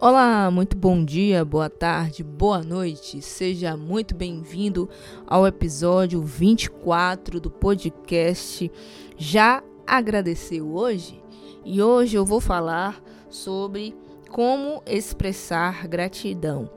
[0.00, 3.20] Olá, muito bom dia, boa tarde, boa noite.
[3.20, 4.88] Seja muito bem-vindo
[5.26, 8.70] ao episódio 24 do podcast
[9.16, 11.20] Já Agradeceu hoje?
[11.64, 13.92] E hoje eu vou falar sobre
[14.30, 16.70] como expressar gratidão.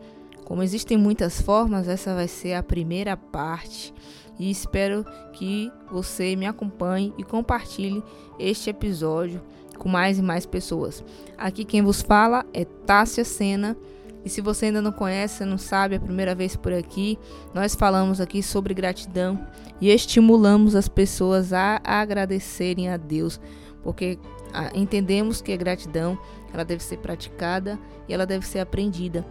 [0.44, 3.94] Como existem muitas formas, essa vai ser a primeira parte
[4.40, 8.04] e espero que você me acompanhe e compartilhe
[8.40, 9.44] este episódio
[9.82, 11.04] com mais e mais pessoas.
[11.36, 13.76] Aqui quem vos fala é Tássia Sena.
[14.24, 17.18] E se você ainda não conhece, não sabe, é a primeira vez por aqui,
[17.56, 19.44] nós falamos aqui sobre gratidão
[19.82, 23.42] e estimulamos as pessoas a agradecerem a Deus,
[23.82, 24.20] porque
[24.54, 26.16] ah, entendemos que a gratidão
[26.54, 29.26] ela deve ser praticada e ela deve ser aprendida.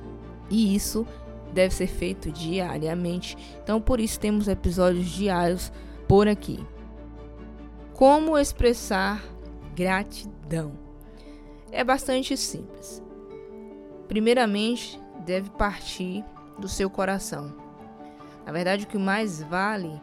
[0.51, 1.07] E isso
[1.55, 3.39] deve ser feito diariamente.
[3.63, 5.71] Então, por isso temos episódios diários
[6.09, 6.59] por aqui.
[7.95, 9.23] Como expressar
[9.77, 10.40] gratidão.
[11.71, 13.03] É bastante simples.
[14.09, 16.25] Primeiramente, deve partir
[16.59, 17.55] do seu coração.
[18.45, 20.01] Na verdade, o que mais vale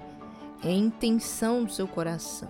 [0.63, 2.49] é a intenção do seu coração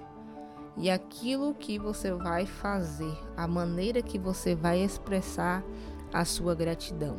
[0.77, 5.63] e aquilo que você vai fazer, a maneira que você vai expressar
[6.13, 7.17] a sua gratidão.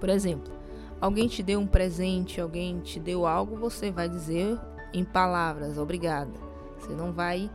[0.00, 0.52] Por exemplo,
[1.00, 4.58] alguém te deu um presente, alguém te deu algo, você vai dizer
[4.92, 6.32] em palavras obrigada.
[6.78, 7.48] Você não vai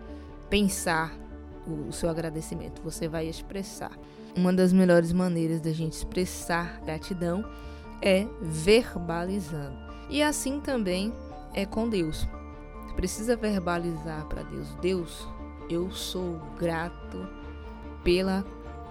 [0.50, 1.14] pensar
[1.72, 3.92] o, seu agradecimento, você vai expressar.
[4.36, 7.44] Uma das melhores maneiras da gente expressar gratidão
[8.02, 9.78] é verbalizando.
[10.09, 11.14] E assim também
[11.53, 12.28] é com Deus.
[12.86, 15.28] Você precisa verbalizar para Deus: Deus,
[15.70, 17.28] eu sou grato
[18.03, 18.45] pela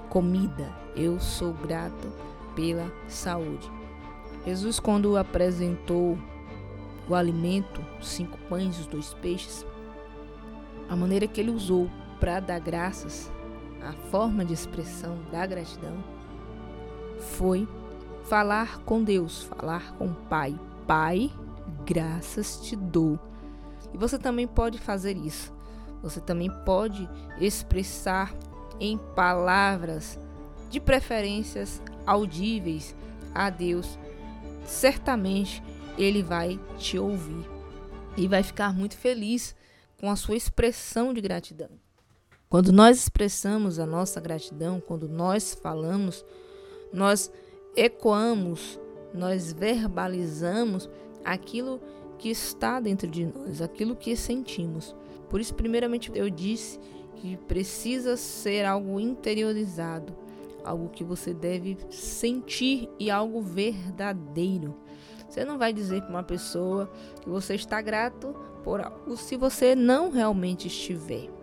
[0.09, 2.13] comida, eu sou grato
[2.55, 3.71] pela saúde.
[4.45, 6.19] Jesus, quando apresentou
[7.09, 9.67] o alimento, os cinco pães e os dois peixes,
[10.89, 11.91] a maneira que ele usou
[12.21, 13.31] para dar graças,
[13.83, 16.03] a forma de expressão da gratidão
[17.19, 17.69] foi
[18.25, 20.59] falar com Deus, falar com o Pai.
[20.87, 21.31] Pai,
[21.85, 23.19] graças te dou.
[23.93, 25.53] E você também pode fazer isso.
[26.03, 27.09] Você também pode
[27.41, 28.33] expressar
[28.81, 30.19] em palavras,
[30.71, 32.95] de preferências audíveis
[33.35, 33.99] a Deus.
[34.65, 35.63] Certamente
[35.97, 37.49] ele vai te ouvir
[38.17, 39.55] e vai ficar muito feliz
[39.99, 41.71] com a sua expressão de gratidão.
[42.49, 46.25] Quando nós expressamos a nossa gratidão, quando nós falamos,
[46.91, 47.31] nós
[47.77, 48.81] ecoamos,
[49.13, 50.89] nós verbalizamos
[51.23, 51.79] aquilo
[52.17, 54.97] que está dentro de nós, aquilo que sentimos.
[55.29, 56.81] Por isso, primeiramente, eu disse
[57.17, 60.17] que precisa ser algo interiorizado,
[60.65, 64.75] algo que você deve sentir e algo verdadeiro.
[65.29, 68.35] Você não vai dizer para uma pessoa que você está grato
[68.65, 71.38] por algo se você não realmente estiver.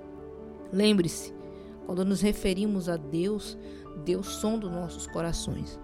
[0.72, 1.34] Lembre-se,
[1.86, 3.58] quando nos referimos a Deus,
[4.04, 5.80] Deus sonda nossos corações.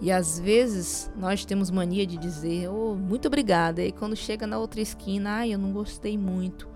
[0.00, 3.82] E às vezes nós temos mania de dizer, oh, muito obrigada.
[3.82, 6.68] E quando chega na outra esquina, ai, eu não gostei muito.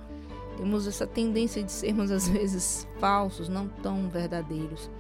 [0.56, 4.90] Temos essa tendência de sermos às vezes falsos, não tão verdadeiros.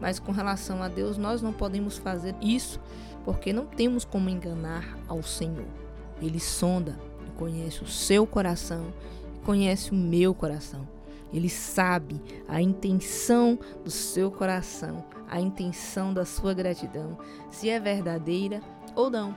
[0.00, 2.80] Mas com relação a Deus, nós não podemos fazer isso,
[3.24, 5.66] porque não temos como enganar ao Senhor.
[6.20, 8.92] Ele sonda e conhece o seu coração
[9.44, 10.88] conhece o meu coração.
[11.32, 17.18] Ele sabe a intenção do seu coração, a intenção da sua gratidão,
[17.50, 18.60] se é verdadeira
[18.94, 19.34] ou não.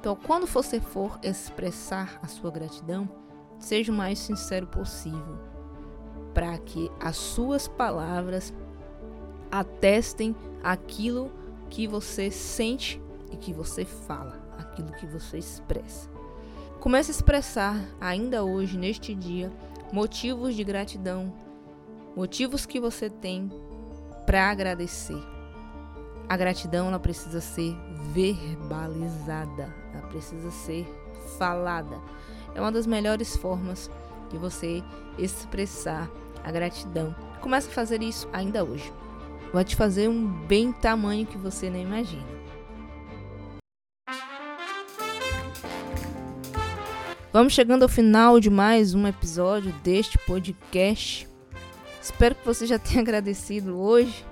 [0.00, 3.08] Então, quando você for expressar a sua gratidão,
[3.58, 5.38] seja o mais sincero possível,
[6.34, 8.52] para que as suas palavras
[9.50, 11.30] atestem aquilo
[11.68, 16.10] que você sente e que você fala, aquilo que você expressa.
[16.80, 19.52] Comece a expressar ainda hoje, neste dia,
[19.92, 21.30] motivos de gratidão,
[22.16, 23.52] motivos que você tem
[24.24, 25.22] para agradecer.
[26.26, 27.76] A gratidão ela precisa ser
[28.12, 30.86] verbalizada, ela precisa ser
[31.36, 32.00] falada.
[32.54, 33.90] É uma das melhores formas
[34.30, 34.82] de você
[35.18, 36.10] expressar
[36.42, 37.14] a gratidão.
[37.42, 38.90] Comece a fazer isso ainda hoje.
[39.52, 42.41] Vai te fazer um bem tamanho que você nem imagina.
[47.32, 51.26] Vamos chegando ao final de mais um episódio deste podcast.
[51.98, 54.22] Espero que você já tenha agradecido hoje.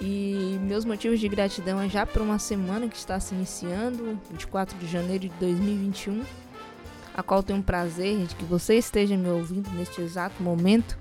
[0.00, 4.78] E meus motivos de gratidão é já por uma semana que está se iniciando, 24
[4.78, 6.24] de janeiro de 2021,
[7.12, 10.98] a qual tenho o prazer de que você esteja me ouvindo neste exato momento.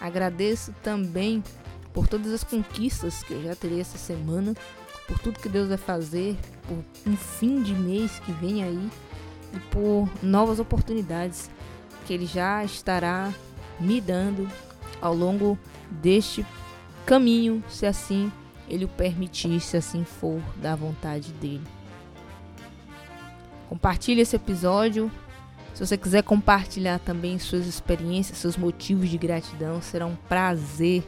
[0.00, 1.42] Agradeço também
[1.92, 4.54] por todas as conquistas que eu já terei essa semana,
[5.08, 6.36] por tudo que Deus vai fazer,
[6.68, 8.88] por um fim de mês que vem aí
[9.56, 11.50] e por novas oportunidades
[12.06, 13.32] que Ele já estará
[13.80, 14.48] me dando
[15.00, 15.58] ao longo
[15.90, 16.44] deste
[17.04, 18.30] caminho, se assim
[18.68, 21.64] Ele o permitir, se assim for da vontade dele.
[23.68, 25.10] Compartilhe esse episódio.
[25.74, 31.04] Se você quiser compartilhar também suas experiências, seus motivos de gratidão, será um prazer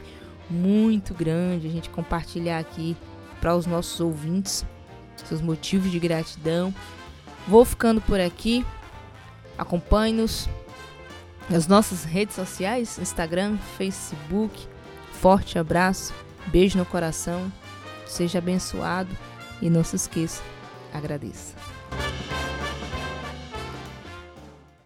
[0.49, 2.95] muito grande a gente compartilhar aqui
[3.39, 4.65] para os nossos ouvintes
[5.27, 6.73] seus motivos de gratidão.
[7.47, 8.65] Vou ficando por aqui.
[9.57, 10.47] Acompanhe-nos
[11.49, 14.67] nas nossas redes sociais: Instagram, Facebook.
[15.13, 16.13] Forte abraço,
[16.47, 17.51] beijo no coração.
[18.05, 19.09] Seja abençoado
[19.61, 20.41] e não se esqueça,
[20.93, 21.53] agradeça.